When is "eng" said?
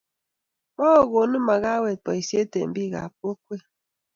2.59-2.71